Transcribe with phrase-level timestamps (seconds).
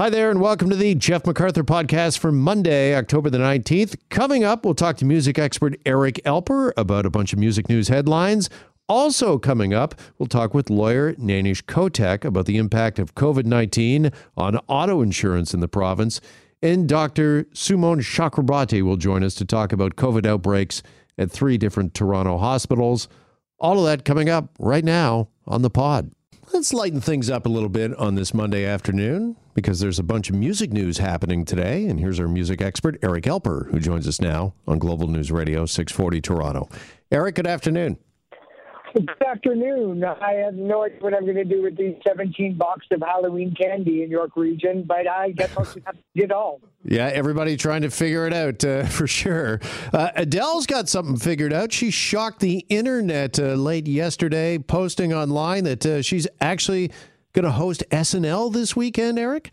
[0.00, 3.96] Hi there, and welcome to the Jeff McArthur podcast for Monday, October the 19th.
[4.10, 7.88] Coming up, we'll talk to music expert Eric Alper about a bunch of music news
[7.88, 8.48] headlines.
[8.88, 14.12] Also, coming up, we'll talk with lawyer Nainesh Kotak about the impact of COVID 19
[14.36, 16.20] on auto insurance in the province.
[16.62, 17.46] And Dr.
[17.52, 20.80] Sumon Chakrabarti will join us to talk about COVID outbreaks
[21.18, 23.08] at three different Toronto hospitals.
[23.58, 26.12] All of that coming up right now on the pod.
[26.58, 30.28] Let's lighten things up a little bit on this Monday afternoon because there's a bunch
[30.28, 31.86] of music news happening today.
[31.86, 35.66] And here's our music expert, Eric Alper, who joins us now on Global News Radio
[35.66, 36.68] 640 Toronto.
[37.12, 37.96] Eric, good afternoon.
[38.94, 40.04] Good afternoon.
[40.04, 43.54] I have no idea what I'm going to do with these 17 boxes of Halloween
[43.54, 46.60] candy in York Region, but I guess I'll have to get all.
[46.84, 49.60] Yeah, everybody trying to figure it out uh, for sure.
[49.92, 51.72] Uh, Adele's got something figured out.
[51.72, 56.90] She shocked the internet uh, late yesterday, posting online that uh, she's actually
[57.32, 59.52] going to host SNL this weekend, Eric.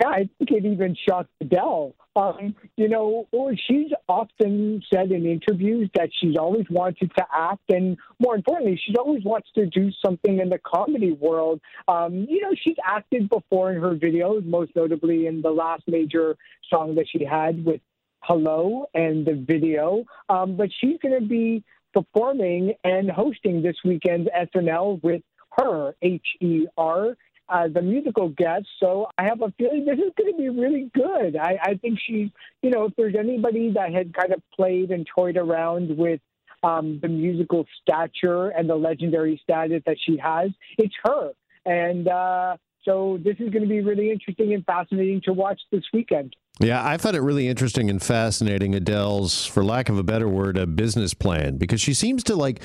[0.00, 1.94] Yeah, I think it even shocked Adele.
[2.18, 3.28] Um, you know,
[3.68, 8.96] she's often said in interviews that she's always wanted to act, and more importantly, she's
[8.98, 11.60] always wants to do something in the comedy world.
[11.86, 16.36] Um, you know, she's acted before in her videos, most notably in the last major
[16.68, 17.80] song that she had with
[18.22, 20.04] Hello and the video.
[20.28, 21.62] Um, but she's going to be
[21.94, 25.22] performing and hosting this weekend's SNL with
[25.56, 27.16] her, H E R
[27.48, 28.66] uh, the musical guest.
[28.80, 31.36] So I have a feeling this is going to be really good.
[31.36, 32.32] I, I think she,
[32.62, 36.20] you know, if there's anybody that had kind of played and toyed around with
[36.62, 41.32] um, the musical stature and the legendary status that she has, it's her.
[41.64, 45.84] And uh, so this is going to be really interesting and fascinating to watch this
[45.92, 46.34] weekend.
[46.60, 50.56] Yeah, I found it really interesting and fascinating Adele's, for lack of a better word,
[50.56, 52.60] a business plan because she seems to like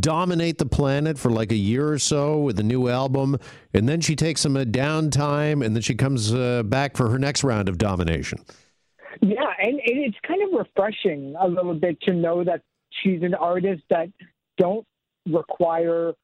[0.00, 3.38] dominate the planet for like a year or so with a new album,
[3.74, 7.18] and then she takes some uh, downtime, and then she comes uh, back for her
[7.18, 8.38] next round of domination.
[9.20, 12.62] Yeah, and it's kind of refreshing a little bit to know that
[13.02, 14.08] she's an artist that
[14.58, 14.86] don't
[15.26, 16.14] require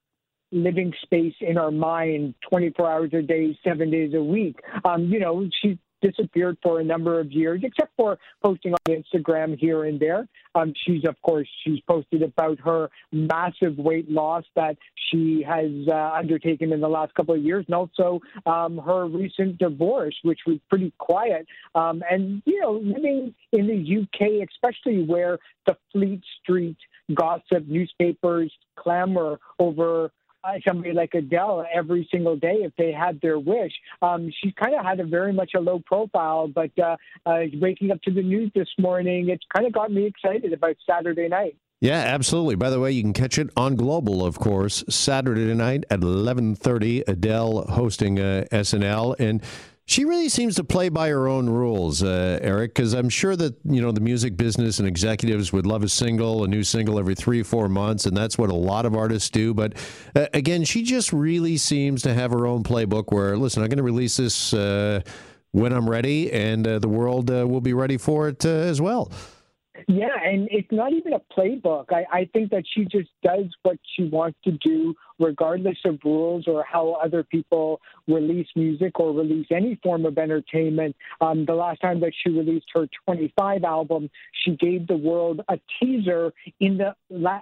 [0.51, 4.59] living space in our mind 24 hours a day, seven days a week.
[4.85, 9.59] Um, you know, she's disappeared for a number of years, except for posting on Instagram
[9.59, 10.29] here and there.
[10.55, 14.77] Um, she's, of course, she's posted about her massive weight loss that
[15.11, 19.59] she has uh, undertaken in the last couple of years, and also um, her recent
[19.59, 21.47] divorce, which was pretty quiet.
[21.75, 26.77] Um, and, you know, living in the UK, especially where the Fleet Street
[27.15, 30.11] gossip newspapers clamor over
[30.67, 33.73] somebody like Adele every single day if they had their wish.
[34.03, 37.91] Um, she kind of had a very much a low profile, but uh, uh, waking
[37.91, 41.57] up to the news this morning, it's kind of got me excited about Saturday night.
[41.81, 42.57] Yeah, absolutely.
[42.57, 47.05] By the way, you can catch it on Global, of course, Saturday night at 11:30.
[47.07, 49.41] Adele hosting uh, SNL, and
[49.89, 53.57] she really seems to play by her own rules, uh, Eric, because I'm sure that,
[53.65, 57.15] you know, the music business and executives would love a single, a new single every
[57.15, 59.55] three, four months, and that's what a lot of artists do.
[59.55, 59.73] But
[60.15, 63.79] uh, again, she just really seems to have her own playbook where, listen, I'm going
[63.79, 65.01] to release this uh,
[65.53, 68.83] when I'm ready, and uh, the world uh, will be ready for it uh, as
[68.83, 69.11] well.
[69.87, 71.93] Yeah, and it's not even a playbook.
[71.93, 76.47] I, I think that she just does what she wants to do, regardless of rules
[76.47, 80.97] or how other people release music or release any form of entertainment.
[81.21, 84.11] Um, the last time that she released her 25 album,
[84.45, 86.95] she gave the world a teaser in the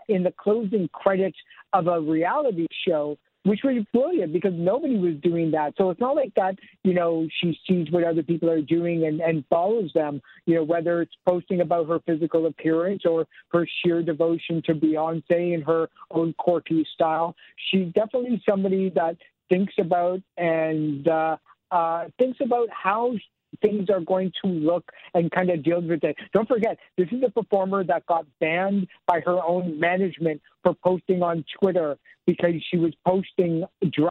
[0.09, 1.39] in the closing credits
[1.73, 5.73] of a reality show which was brilliant because nobody was doing that.
[5.79, 9.21] So it's not like that, you know, she sees what other people are doing and,
[9.21, 14.03] and follows them, you know, whether it's posting about her physical appearance or her sheer
[14.03, 17.37] devotion to Beyonce and her own quirky style.
[17.71, 19.17] She's definitely somebody that
[19.49, 21.37] thinks about and uh,
[21.71, 23.13] uh, thinks about how
[23.61, 26.17] things are going to look and kind of deals with it.
[26.33, 31.23] Don't forget, this is a performer that got banned by her own management for posting
[31.23, 31.97] on Twitter
[32.27, 34.11] because she was posting drunk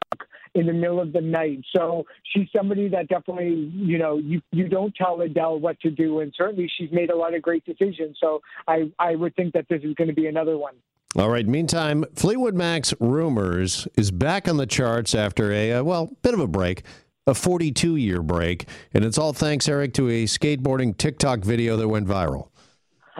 [0.54, 1.60] in the middle of the night.
[1.76, 6.20] So she's somebody that definitely, you know, you, you don't tell Adele what to do.
[6.20, 8.16] And certainly she's made a lot of great decisions.
[8.20, 10.74] So I, I would think that this is going to be another one.
[11.14, 11.46] All right.
[11.46, 16.40] Meantime, Fleetwood Mac's Rumours is back on the charts after a, uh, well, bit of
[16.40, 16.82] a break
[17.26, 18.68] a 42 year break.
[18.94, 22.48] And it's all thanks, Eric, to a skateboarding TikTok video that went viral.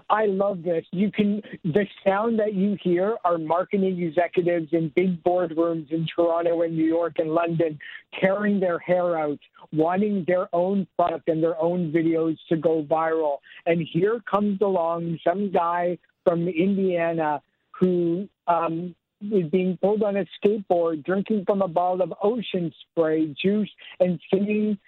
[0.09, 0.85] I love this.
[0.93, 6.63] You can the sound that you hear are marketing executives in big boardrooms in Toronto
[6.63, 7.79] and New York and London
[8.21, 9.39] tearing their hair out,
[9.73, 13.39] wanting their own product and their own videos to go viral.
[13.65, 21.05] And here comes along some guy from Indiana who um, being pulled on a skateboard,
[21.05, 23.71] drinking from a bottle of ocean spray juice,
[24.01, 24.79] and singing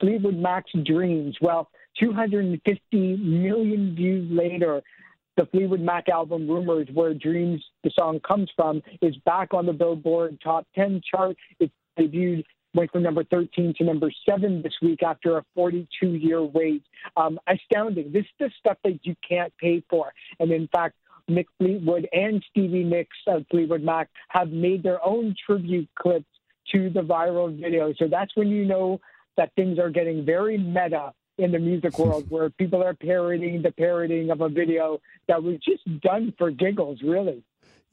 [0.00, 1.36] Fleetwood Mac's Dreams.
[1.40, 1.70] Well,
[2.00, 4.82] 250 million views later,
[5.36, 9.72] the Fleetwood Mac album Rumours, where Dreams, the song comes from, is back on the
[9.72, 11.36] Billboard Top 10 chart.
[11.60, 12.44] It debuted
[12.74, 16.82] went from number 13 to number 7 this week after a 42 year wait.
[17.16, 18.12] Um, astounding.
[18.12, 20.12] This is the stuff that you can't pay for.
[20.40, 20.96] And in fact,
[21.30, 26.26] Mick Fleetwood and Stevie Nicks of Fleetwood Mac have made their own tribute clips
[26.72, 27.92] to the viral video.
[27.98, 29.00] So that's when you know
[29.36, 33.72] that things are getting very meta in the music world where people are parodying the
[33.72, 37.42] parodying of a video that was just done for giggles, really.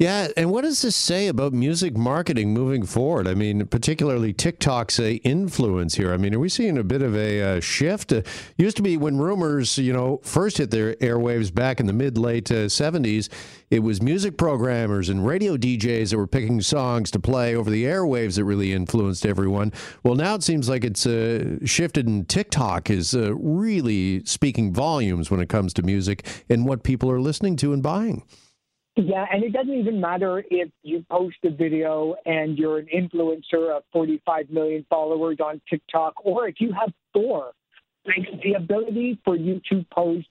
[0.01, 3.27] Yeah, and what does this say about music marketing moving forward?
[3.27, 6.11] I mean, particularly TikTok's uh, influence here.
[6.11, 8.11] I mean, are we seeing a bit of a uh, shift?
[8.11, 8.23] Uh,
[8.57, 12.17] used to be when rumors, you know, first hit their airwaves back in the mid
[12.17, 13.29] late uh, 70s,
[13.69, 17.83] it was music programmers and radio DJs that were picking songs to play over the
[17.83, 19.71] airwaves that really influenced everyone.
[20.01, 25.29] Well, now it seems like it's uh, shifted, and TikTok is uh, really speaking volumes
[25.29, 28.23] when it comes to music and what people are listening to and buying.
[29.03, 33.75] Yeah, and it doesn't even matter if you post a video and you're an influencer
[33.75, 37.51] of 45 million followers on TikTok, or if you have four.
[38.05, 40.27] Like the ability for you to post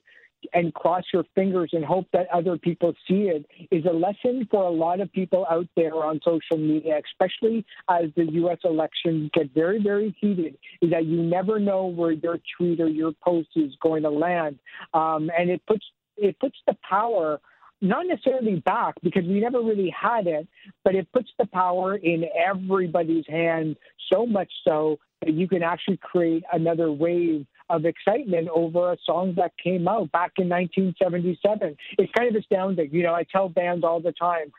[0.54, 4.64] and cross your fingers and hope that other people see it is a lesson for
[4.64, 8.58] a lot of people out there on social media, especially as the U.S.
[8.64, 13.12] elections get very, very heated, is that you never know where your tweet or your
[13.22, 14.58] post is going to land.
[14.94, 15.84] Um, and it puts
[16.16, 17.40] it puts the power
[17.80, 20.46] not necessarily back because we never really had it,
[20.84, 23.76] but it puts the power in everybody's hands
[24.12, 29.34] so much so that you can actually create another wave of excitement over a song
[29.36, 31.76] that came out back in 1977.
[31.98, 32.90] It's kind of astounding.
[32.92, 34.52] You know, I tell bands all the time,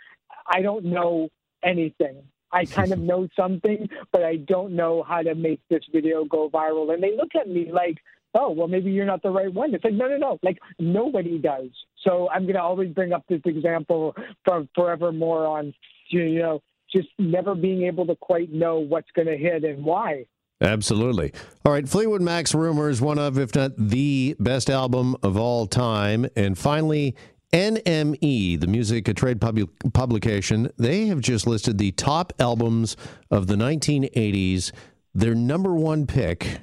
[0.47, 1.29] I don't know
[1.63, 2.23] anything.
[2.51, 6.49] I kind of know something, but I don't know how to make this video go
[6.49, 6.93] viral.
[6.93, 7.97] And they look at me like,
[8.33, 9.73] oh, well, maybe you're not the right one.
[9.73, 10.39] It's like, no, no, no.
[10.43, 11.69] Like, nobody does.
[12.03, 15.73] So I'm going to always bring up this example from forevermore on,
[16.09, 16.61] you know,
[16.91, 20.25] just never being able to quite know what's going to hit and why.
[20.61, 21.33] Absolutely.
[21.65, 26.27] All right, Fleetwood Mac's Rumours, one of, if not the best album of all time.
[26.35, 27.15] And finally,
[27.51, 32.95] NME, the music a trade pub- publication, they have just listed the top albums
[33.31, 34.71] of the 1980s.
[35.13, 36.61] Their number one pick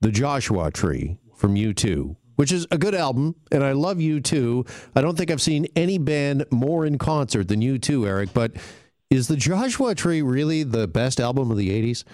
[0.00, 4.66] the Joshua Tree from U2, which is a good album, and I love U2.
[4.96, 8.52] I don't think I've seen any band more in concert than U2, Eric, but
[9.10, 12.04] is the Joshua Tree really the best album of the 80s?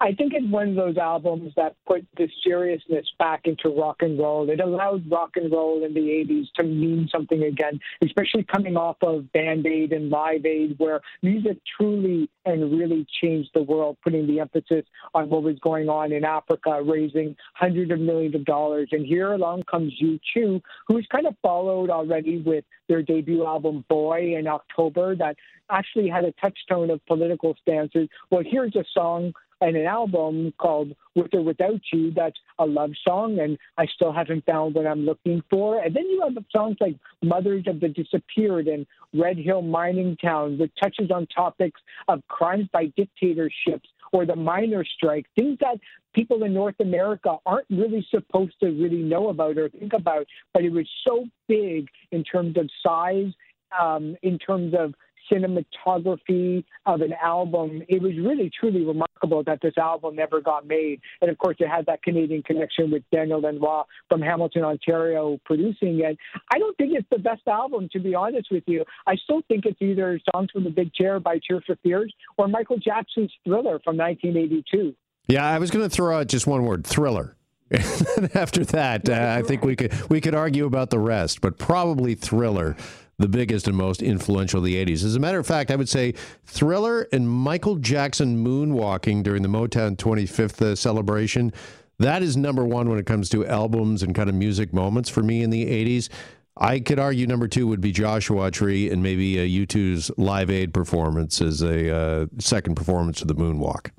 [0.00, 4.18] I think it's one of those albums that put the seriousness back into rock and
[4.18, 4.48] roll.
[4.48, 8.96] It allowed rock and roll in the 80s to mean something again, especially coming off
[9.02, 14.26] of Band Aid and Live Aid, where music truly and really changed the world, putting
[14.26, 14.84] the emphasis
[15.14, 18.88] on what was going on in Africa, raising hundreds of millions of dollars.
[18.92, 24.36] And here along comes U2, who's kind of followed already with their debut album Boy
[24.36, 25.36] in October that
[25.70, 28.08] actually had a touchstone of political stances.
[28.30, 32.92] Well, here's a song and an album called With or Without You that's a love
[33.06, 35.82] song, and I still haven't found what I'm looking for.
[35.82, 40.58] And then you have songs like Mothers of the Disappeared and Red Hill Mining Town,
[40.58, 45.78] which touches on topics of crimes by dictatorships or the miners' strike, things that
[46.14, 50.26] people in North America aren't really supposed to really know about or think about.
[50.54, 53.32] But it was so big in terms of size,
[53.78, 54.94] um, in terms of
[55.30, 57.82] cinematography of an album.
[57.88, 61.00] It was really, truly remarkable that this album never got made.
[61.20, 66.00] And of course, it had that Canadian connection with Daniel Lanois from Hamilton, Ontario, producing
[66.00, 66.16] it.
[66.52, 68.84] I don't think it's the best album, to be honest with you.
[69.06, 72.48] I still think it's either Songs from the Big Chair by Tears for Fears or
[72.48, 74.94] Michael Jackson's Thriller from 1982.
[75.28, 77.36] Yeah, I was going to throw out just one word thriller.
[78.34, 82.14] after that, uh, I think we could we could argue about the rest, but probably
[82.14, 82.76] Thriller
[83.18, 85.04] the biggest and most influential of the 80s.
[85.04, 86.14] As a matter of fact, I would say
[86.46, 91.52] Thriller and Michael Jackson moonwalking during the Motown 25th uh, celebration.
[91.98, 95.22] That is number one when it comes to albums and kind of music moments for
[95.22, 96.08] me in the 80s.
[96.56, 100.74] I could argue number two would be Joshua Tree and maybe a U2's Live Aid
[100.74, 103.90] performance as a uh, second performance of the Moonwalk.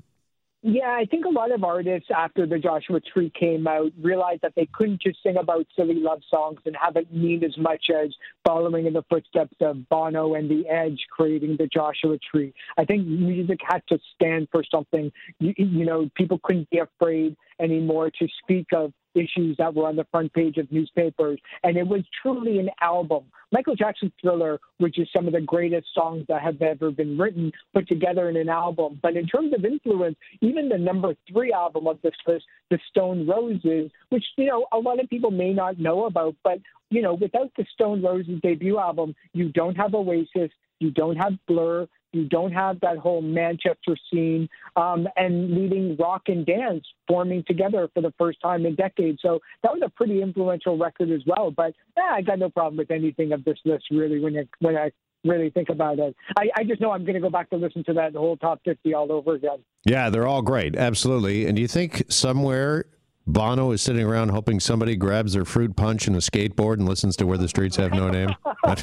[0.62, 4.52] Yeah, I think a lot of artists after the Joshua Tree came out realized that
[4.56, 8.14] they couldn't just sing about silly love songs and have it mean as much as
[8.46, 12.52] following in the footsteps of Bono and The Edge creating the Joshua Tree.
[12.76, 15.10] I think music had to stand for something.
[15.38, 19.96] You, you know, people couldn't be afraid anymore to speak of issues that were on
[19.96, 21.38] the front page of newspapers.
[21.62, 23.24] And it was truly an album.
[23.52, 27.52] Michael Jackson's Thriller, which is some of the greatest songs that have ever been written,
[27.74, 28.98] put together in an album.
[29.02, 33.26] But in terms of influence, even the number three album of this list, The Stone
[33.26, 36.58] Roses, which, you know, a lot of people may not know about, but,
[36.90, 41.34] you know, without the Stone Roses debut album, you don't have Oasis, you don't have
[41.46, 47.44] Blur, you don't have that whole Manchester scene um, and leading rock and dance forming
[47.46, 49.18] together for the first time in decades.
[49.22, 51.50] So that was a pretty influential record as well.
[51.50, 54.76] But yeah, I got no problem with anything of this list really when I, when
[54.76, 54.90] I
[55.24, 56.16] really think about it.
[56.38, 58.60] I, I just know I'm going to go back to listen to that whole top
[58.64, 59.58] 50 all over again.
[59.84, 60.76] Yeah, they're all great.
[60.76, 61.46] Absolutely.
[61.46, 62.86] And do you think somewhere
[63.32, 67.16] Bono is sitting around hoping somebody grabs their fruit punch and a skateboard and listens
[67.16, 68.34] to Where the Streets Have No Name.
[68.64, 68.74] I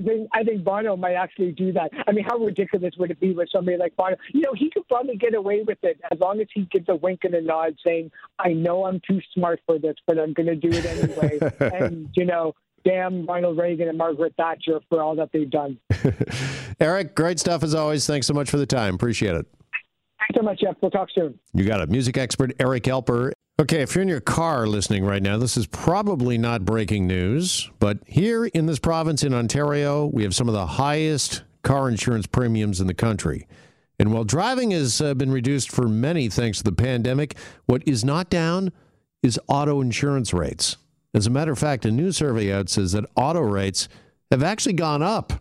[0.00, 1.90] think I think Bono might actually do that.
[2.06, 4.16] I mean, how ridiculous would it be with somebody like Bono?
[4.32, 6.94] You know, he could probably get away with it as long as he gives a
[6.96, 10.46] wink and a nod, saying, "I know I'm too smart for this, but I'm going
[10.46, 11.38] to do it anyway."
[11.80, 12.54] and you know,
[12.84, 15.78] damn Ronald Reagan and Margaret Thatcher for all that they've done.
[16.80, 18.06] Eric, great stuff as always.
[18.06, 18.94] Thanks so much for the time.
[18.94, 19.46] Appreciate it.
[20.34, 20.76] So much, Jeff.
[20.80, 21.38] We'll talk soon.
[21.54, 21.90] You got it.
[21.90, 23.32] Music expert Eric Alper.
[23.60, 27.70] Okay, if you're in your car listening right now, this is probably not breaking news,
[27.80, 32.26] but here in this province in Ontario, we have some of the highest car insurance
[32.26, 33.48] premiums in the country.
[33.98, 38.04] And while driving has uh, been reduced for many thanks to the pandemic, what is
[38.04, 38.70] not down
[39.24, 40.76] is auto insurance rates.
[41.12, 43.88] As a matter of fact, a new survey out says that auto rates
[44.30, 45.32] have actually gone up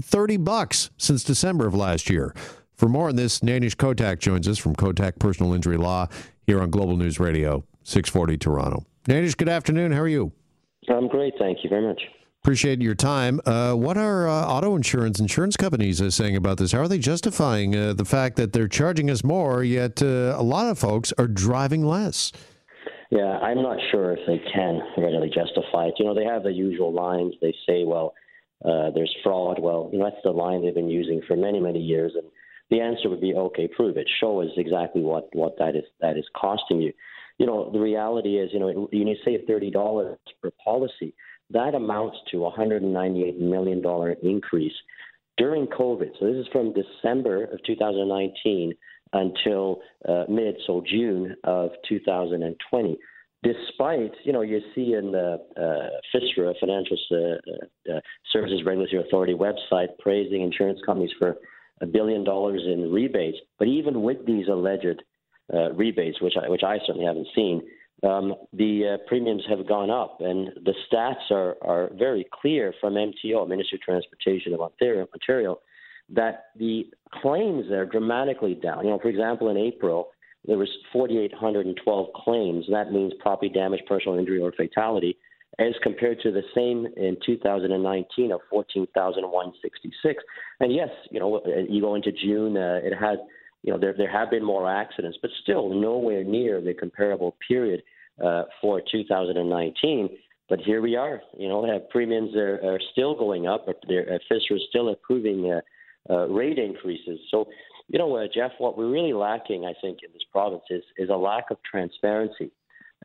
[0.00, 2.34] 30 bucks since December of last year.
[2.82, 6.08] For more on this, Nainesh Kotak joins us from Kotak Personal Injury Law
[6.48, 8.84] here on Global News Radio, 640 Toronto.
[9.04, 9.92] Nainesh, good afternoon.
[9.92, 10.32] How are you?
[10.90, 11.32] I'm great.
[11.38, 12.02] Thank you very much.
[12.42, 13.40] Appreciate your time.
[13.46, 16.72] Uh, what are uh, auto insurance insurance companies uh, saying about this?
[16.72, 20.42] How are they justifying uh, the fact that they're charging us more, yet uh, a
[20.42, 22.32] lot of folks are driving less?
[23.10, 25.94] Yeah, I'm not sure if they can readily justify it.
[26.00, 27.34] You know, they have the usual lines.
[27.40, 28.14] They say, well,
[28.64, 29.60] uh, there's fraud.
[29.60, 32.10] Well, you know, that's the line they've been using for many, many years.
[32.16, 32.24] And
[32.72, 36.16] the answer would be okay, prove it, show us exactly what what that is that
[36.16, 36.92] is costing you.
[37.38, 41.14] You know, the reality is, you know, you need to save thirty dollars per policy.
[41.50, 44.72] That amounts to a hundred and ninety-eight million dollar increase
[45.36, 46.12] during COVID.
[46.18, 48.72] So this is from December of 2019
[49.12, 52.98] until uh, mid, so June of 2020
[53.42, 58.00] despite, you know, you see in the uh, FSRA, Financial uh, uh,
[58.32, 61.38] Services Regulatory Authority website, praising insurance companies for
[61.80, 63.38] a billion dollars in rebates.
[63.58, 65.02] But even with these alleged
[65.52, 67.62] uh, rebates, which I, which I certainly haven't seen,
[68.02, 72.94] um, the uh, premiums have gone up, and the stats are are very clear from
[72.94, 75.58] MTO, Ministry of Transportation of Ontario, Ontario,
[76.08, 76.86] that the
[77.22, 78.84] claims are dramatically down.
[78.84, 80.08] You know, for example, in April
[80.46, 82.66] there was 4,812 claims.
[82.68, 85.16] That means property damage, personal injury, or fatality
[85.58, 90.24] as compared to the same in 2019 of 14,166.
[90.60, 93.18] And yes, you know, you go into June, uh, it has,
[93.62, 97.82] you know, there there have been more accidents, but still nowhere near the comparable period
[98.22, 100.08] uh, for 2019.
[100.48, 104.14] But here we are, you know, have premiums are, are still going up, but their
[104.14, 107.20] uh, FSRA is still approving uh, uh, rate increases.
[107.30, 107.48] So,
[107.88, 111.10] you know, uh, Jeff, what we're really lacking, I think, in this province is is
[111.10, 112.50] a lack of transparency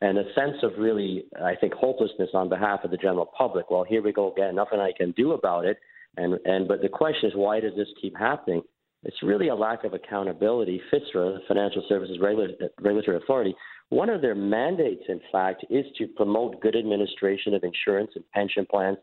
[0.01, 3.71] and a sense of really, I think, hopelessness on behalf of the general public.
[3.71, 4.55] Well, here we go again.
[4.55, 5.77] Nothing I can do about it.
[6.17, 8.61] And and but the question is, why does this keep happening?
[9.03, 10.81] It's really a lack of accountability.
[10.91, 13.55] FSRA, the Financial Services Regulatory Authority,
[13.89, 18.65] one of their mandates, in fact, is to promote good administration of insurance and pension
[18.69, 18.97] plans,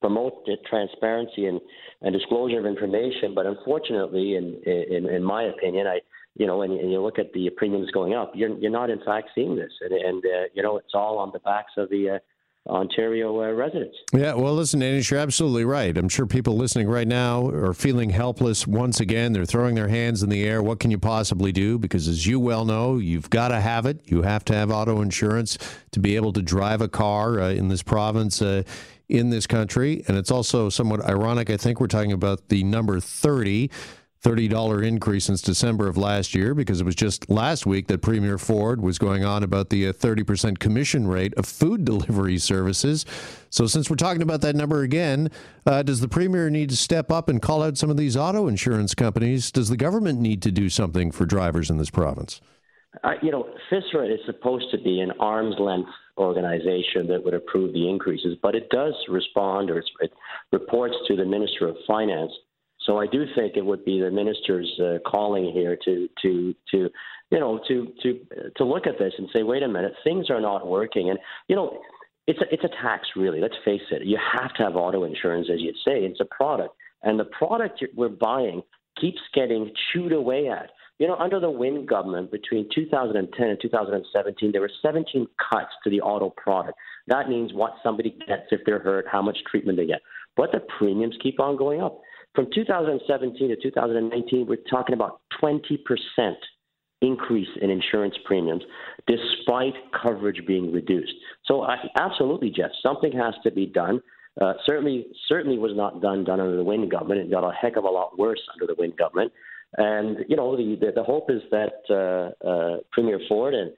[0.00, 1.60] promote transparency and,
[2.00, 3.34] and disclosure of information.
[3.34, 6.00] But unfortunately, in, in, in my opinion, I
[6.36, 9.00] you know, and, and you look at the premiums going up, you're you're not in
[9.04, 12.10] fact seeing this, and, and uh, you know it's all on the backs of the.
[12.10, 12.18] Uh,
[12.68, 13.96] Ontario uh, residents.
[14.12, 15.96] Yeah, well, listen, Anish, you're absolutely right.
[15.96, 19.32] I'm sure people listening right now are feeling helpless once again.
[19.32, 20.62] They're throwing their hands in the air.
[20.62, 21.78] What can you possibly do?
[21.78, 24.00] Because as you well know, you've got to have it.
[24.04, 25.56] You have to have auto insurance
[25.92, 28.42] to be able to drive a car uh, in this province.
[28.42, 28.62] Uh,
[29.08, 30.04] in this country.
[30.06, 31.50] And it's also somewhat ironic.
[31.50, 33.68] I think we're talking about the number 30
[34.22, 38.36] $30 increase since December of last year because it was just last week that Premier
[38.36, 43.06] Ford was going on about the 30% uh, commission rate of food delivery services.
[43.48, 45.30] So, since we're talking about that number again,
[45.66, 48.46] uh, does the Premier need to step up and call out some of these auto
[48.46, 49.50] insurance companies?
[49.50, 52.40] Does the government need to do something for drivers in this province?
[53.04, 57.72] Uh, you know, FSRA is supposed to be an arm's length organization that would approve
[57.72, 60.12] the increases, but it does respond or it
[60.52, 62.32] reports to the Minister of Finance.
[62.86, 66.90] So I do think it would be the minister's uh, calling here to to to
[67.30, 68.20] you know to to
[68.56, 71.18] to look at this and say, wait a minute, things are not working, and
[71.48, 71.78] you know.
[72.26, 73.40] It's a, it's a tax, really.
[73.40, 74.06] Let's face it.
[74.06, 76.04] You have to have auto insurance, as you say.
[76.04, 76.76] It's a product.
[77.02, 78.62] And the product we're buying
[79.00, 80.70] keeps getting chewed away at.
[80.98, 85.90] You know, under the Wynne government between 2010 and 2017, there were 17 cuts to
[85.90, 86.76] the auto product.
[87.06, 90.02] That means what somebody gets if they're hurt, how much treatment they get.
[90.36, 92.00] But the premiums keep on going up.
[92.34, 95.78] From 2017 to 2019, we're talking about 20%
[97.02, 98.62] increase in insurance premiums
[99.06, 101.12] despite coverage being reduced.
[101.46, 104.00] So, I, absolutely, Jeff, something has to be done.
[104.40, 107.20] Uh, certainly, certainly was not done done under the Wynne government.
[107.20, 109.32] It got a heck of a lot worse under the Wynne government.
[109.76, 113.72] And you know, the the, the hope is that uh, uh, Premier Ford and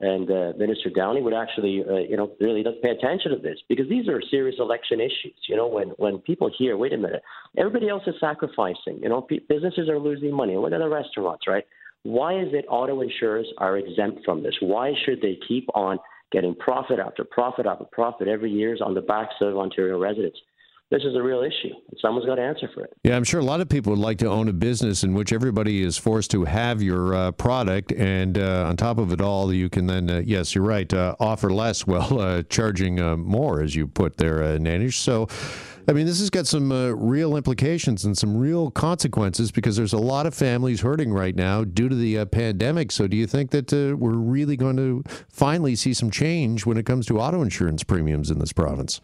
[0.00, 3.88] and uh, Minister Downey would actually, uh, you know, really pay attention to this because
[3.88, 5.34] these are serious election issues.
[5.48, 7.22] You know, when when people hear, wait a minute,
[7.56, 9.00] everybody else is sacrificing.
[9.02, 10.56] You know, p- businesses are losing money.
[10.56, 11.64] Look at the restaurants, right?
[12.04, 14.54] Why is it auto insurers are exempt from this?
[14.60, 15.98] Why should they keep on
[16.30, 20.38] getting profit after profit after profit every year on the backs of Ontario residents?
[20.90, 21.74] This is a real issue.
[22.00, 22.96] Someone's got to answer for it.
[23.04, 25.34] Yeah, I'm sure a lot of people would like to own a business in which
[25.34, 29.52] everybody is forced to have your uh, product, and uh, on top of it all,
[29.52, 33.60] you can then, uh, yes, you're right, uh, offer less while uh, charging uh, more,
[33.60, 34.94] as you put there, uh, Nainesh.
[34.94, 35.28] So.
[35.86, 39.98] I mean, this has got some real implications and some real consequences because there's a
[39.98, 42.92] lot of families hurting right now due to the pandemic.
[42.92, 46.84] So, do you think that we're really going to finally see some change when it
[46.84, 49.00] comes to auto insurance premiums in this province?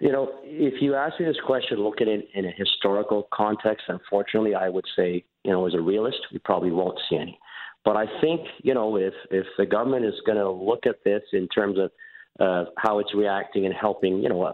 [0.00, 3.84] You know, if you ask me this question, look at it in a historical context,
[3.88, 7.38] unfortunately, I would say, you know, as a realist, we probably won't see any.
[7.84, 11.22] But I think, you know, if if the government is going to look at this
[11.32, 11.90] in terms of
[12.38, 14.52] uh, how it's reacting and helping, you know, uh,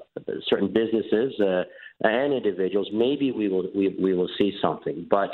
[0.49, 1.65] certain businesses uh,
[2.03, 5.07] and individuals, maybe we will we, we will see something.
[5.11, 5.31] But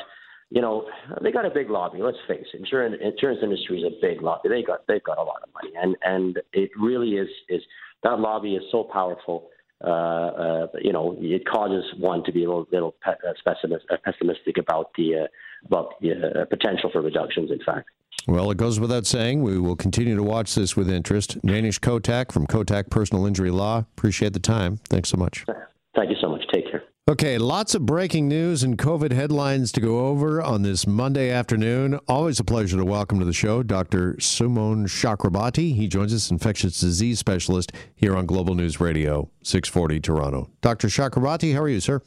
[0.51, 0.87] you know,
[1.23, 1.99] they got a big lobby.
[2.03, 4.49] Let's face it, insurance insurance industry is a big lobby.
[4.49, 7.63] They got they've got a lot of money, and and it really is is
[8.03, 9.51] that lobby is so powerful
[9.83, 13.13] uh, uh, you know, it causes one to be a little, little uh,
[14.05, 15.29] pessimistic about the
[15.67, 17.51] about the potential for reductions.
[17.51, 17.89] In fact.
[18.27, 21.41] Well, it goes without saying, we will continue to watch this with interest.
[21.41, 23.79] Nainesh Kotak from Kotak Personal Injury Law.
[23.97, 24.77] Appreciate the time.
[24.89, 25.47] Thanks so much.
[25.97, 26.45] Thank you so much.
[26.53, 26.70] Take care.
[27.11, 31.99] Okay, lots of breaking news and COVID headlines to go over on this Monday afternoon.
[32.07, 34.15] Always a pleasure to welcome to the show Dr.
[34.21, 35.75] Sumon Chakrabarti.
[35.75, 40.51] He joins us, infectious disease specialist here on Global News Radio, 640 Toronto.
[40.61, 40.87] Dr.
[40.87, 42.01] Chakrabarti, how are you, sir?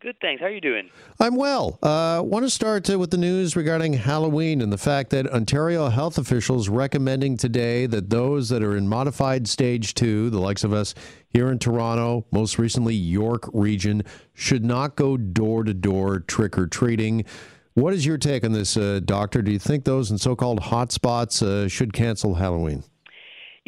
[0.00, 0.40] Good, thanks.
[0.40, 0.88] How are you doing?
[1.18, 1.78] I'm well.
[1.82, 5.90] Uh, want to start uh, with the news regarding Halloween and the fact that Ontario
[5.90, 10.72] health officials recommending today that those that are in modified stage two, the likes of
[10.72, 10.94] us
[11.28, 16.66] here in Toronto, most recently York region, should not go door to door trick or
[16.66, 17.26] treating.
[17.74, 19.42] What is your take on this, uh, doctor?
[19.42, 22.84] Do you think those in so called hotspots uh, should cancel Halloween?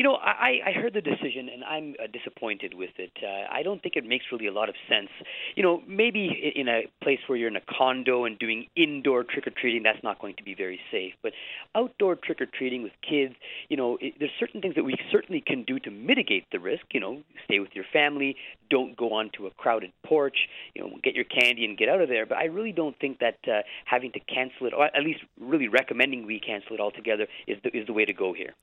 [0.03, 3.13] You know, I, I heard the decision and I'm uh, disappointed with it.
[3.23, 5.11] Uh, I don't think it makes really a lot of sense.
[5.55, 9.47] You know, maybe in a place where you're in a condo and doing indoor trick
[9.47, 11.13] or treating, that's not going to be very safe.
[11.23, 11.35] But
[11.77, 13.37] outdoor trick or treating with kids,
[13.69, 16.83] you know, it, there's certain things that we certainly can do to mitigate the risk.
[16.91, 18.35] You know, stay with your family,
[18.71, 22.09] don't go onto a crowded porch, you know, get your candy and get out of
[22.09, 22.27] there.
[22.27, 25.69] But I really don't think that uh, having to cancel it, or at least really
[25.69, 28.55] recommending we cancel it altogether, is the, is the way to go here.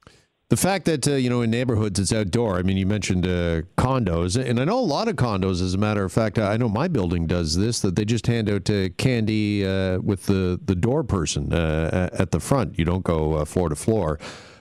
[0.50, 2.58] The fact that uh, you know in neighborhoods it's outdoor.
[2.58, 5.62] I mean, you mentioned uh, condos, and I know a lot of condos.
[5.62, 7.82] As a matter of fact, I know my building does this.
[7.82, 12.32] That they just hand out uh, candy uh, with the the door person uh, at
[12.32, 12.80] the front.
[12.80, 14.20] You don't go uh, floor to floor.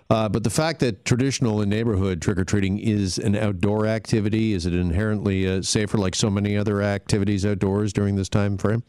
[0.09, 4.67] but the fact that traditional in neighborhood trick or treating is an outdoor activity, is
[4.67, 8.83] it inherently safer, like so many other activities outdoors during this time frame?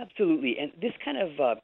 [0.00, 1.54] Absolutely, and this kind of uh,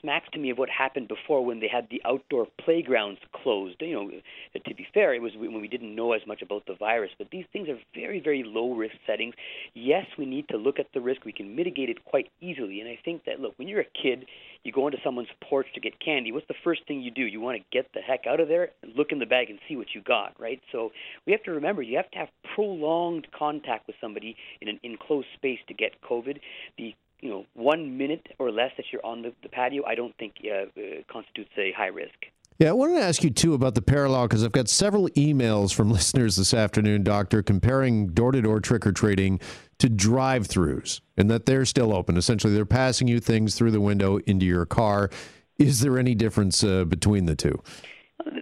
[0.00, 3.76] smacks to me of what happened before when they had the outdoor playgrounds closed.
[3.80, 4.10] You know,
[4.54, 7.28] to be fair, it was when we didn't know as much about the virus, but
[7.30, 9.34] these things are very, very low risk settings.
[9.74, 11.26] Yes, we need to look at the risk.
[11.26, 14.24] We can mitigate it quite easily, and I think that look, when you're a kid,
[14.64, 16.32] you go into someone's porch to get candy.
[16.32, 17.22] What's the first thing you do?
[17.22, 19.76] You want to get the heck out of there look in the bag and see
[19.76, 20.62] what you got, right?
[20.70, 20.92] So
[21.26, 25.26] we have to remember you have to have prolonged contact with somebody in an enclosed
[25.34, 26.38] space to get COVID.
[26.78, 30.14] The you know one minute or less that you're on the, the patio, I don't
[30.18, 32.14] think uh, uh, constitutes a high risk.
[32.58, 35.72] Yeah, I wanted to ask you too about the parallel because I've got several emails
[35.72, 39.40] from listeners this afternoon, Doctor, comparing door to door trick or treating
[39.78, 42.16] to drive throughs and that they're still open.
[42.16, 45.10] Essentially, they're passing you things through the window into your car.
[45.58, 47.62] Is there any difference uh, between the two?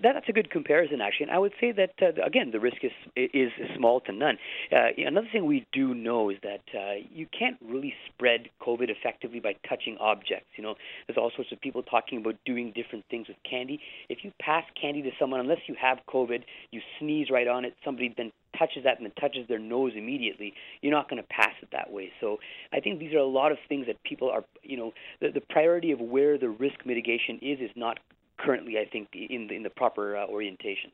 [0.02, 1.24] That's a good comparison, actually.
[1.24, 4.38] And I would say that uh, again, the risk is is small to none.
[4.72, 9.40] Uh, another thing we do know is that uh, you can't really spread COVID effectively
[9.40, 10.48] by touching objects.
[10.56, 10.74] You know,
[11.06, 13.80] there's all sorts of people talking about doing different things with candy.
[14.08, 17.74] If you pass candy to someone, unless you have COVID, you sneeze right on it.
[17.84, 21.54] Somebody then touches that and then touches their nose immediately, you're not going to pass
[21.62, 22.10] it that way.
[22.20, 22.38] So
[22.72, 25.40] I think these are a lot of things that people are, you know, the, the
[25.40, 27.98] priority of where the risk mitigation is is not
[28.44, 30.90] currently, I think, in the, in the proper uh, orientation.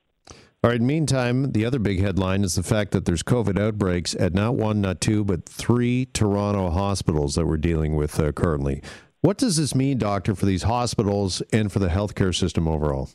[0.65, 0.81] All right.
[0.81, 4.81] Meantime, the other big headline is the fact that there's COVID outbreaks at not one,
[4.81, 8.83] not two, but three Toronto hospitals that we're dealing with uh, currently.
[9.21, 13.11] What does this mean, doctor, for these hospitals and for the healthcare system overall?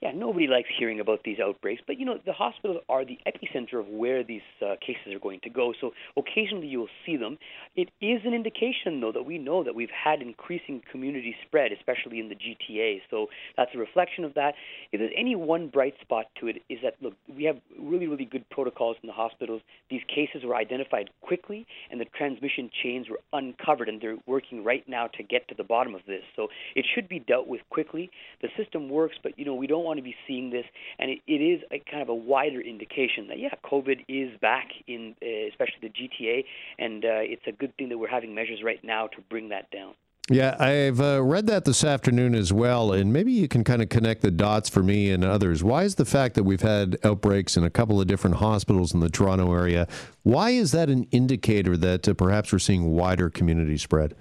[0.00, 3.78] Yeah, nobody likes hearing about these outbreaks, but you know the hospitals are the epicenter
[3.78, 5.74] of where these uh, cases are going to go.
[5.78, 7.36] So occasionally you will see them.
[7.76, 12.18] It is an indication, though, that we know that we've had increasing community spread, especially
[12.18, 13.02] in the GTA.
[13.10, 13.26] So
[13.58, 14.54] that's a reflection of that.
[14.90, 18.24] If there's any one bright spot to it, is that look, we have really, really
[18.24, 19.60] good protocols in the hospitals.
[19.90, 24.88] These cases were identified quickly, and the transmission chains were uncovered, and they're working right
[24.88, 26.22] now to get to the bottom of this.
[26.36, 28.10] So it should be dealt with quickly.
[28.40, 30.64] The system works, but you know we don't want to be seeing this,
[31.00, 34.68] and it, it is a kind of a wider indication that yeah, COVID is back
[34.86, 36.44] in uh, especially the GTA,
[36.78, 39.68] and uh, it's a good thing that we're having measures right now to bring that
[39.72, 39.94] down.
[40.28, 43.88] Yeah, I've uh, read that this afternoon as well, and maybe you can kind of
[43.88, 45.64] connect the dots for me and others.
[45.64, 49.00] Why is the fact that we've had outbreaks in a couple of different hospitals in
[49.00, 49.88] the Toronto area?
[50.22, 54.14] Why is that an indicator that uh, perhaps we're seeing wider community spread?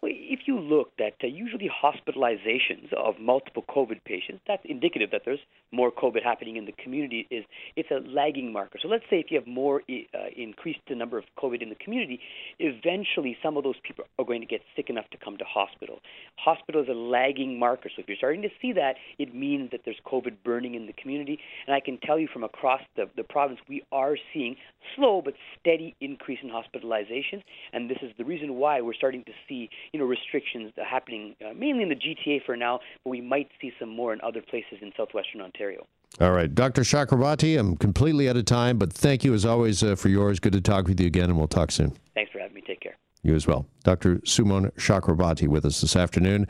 [0.00, 5.40] Well, if you look at usually hospitalizations of multiple COVID patients, that's indicative that there's
[5.72, 7.26] more COVID happening in the community.
[7.30, 7.44] Is
[7.76, 8.78] it's a lagging marker.
[8.80, 11.74] So let's say if you have more uh, increased the number of COVID in the
[11.74, 12.20] community,
[12.58, 16.00] eventually some of those people are going to get sick enough to come to hospital.
[16.36, 17.88] Hospital is a lagging marker.
[17.94, 20.92] So if you're starting to see that, it means that there's COVID burning in the
[20.92, 21.38] community.
[21.66, 24.56] And I can tell you from across the, the province, we are seeing
[24.96, 29.32] slow but steady increase in hospitalizations, and this is the reason why we're starting to
[29.48, 30.72] see you know restrictions
[31.10, 34.20] happening uh, mainly in the GTA for now, but we might see some more in
[34.22, 35.86] other places in southwestern Ontario.
[36.20, 36.82] All right, Dr.
[36.82, 40.40] Chakrabarti, I'm completely out of time, but thank you as always uh, for yours.
[40.40, 41.92] Good to talk with you again, and we'll talk soon.
[42.14, 42.62] Thanks for having me.
[42.66, 42.96] Take care.
[43.22, 43.66] You as well.
[43.84, 44.16] Dr.
[44.18, 46.46] Sumon Chakrabarti with us this afternoon.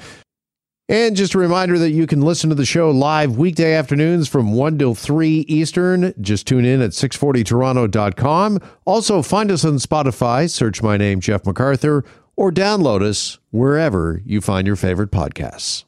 [0.88, 4.54] And just a reminder that you can listen to the show live weekday afternoons from
[4.54, 6.12] 1 till 3 Eastern.
[6.20, 8.58] Just tune in at 640toronto.com.
[8.86, 12.04] Also, find us on Spotify, search my name, Jeff McArthur,
[12.40, 15.84] or download us wherever you find your favorite podcasts.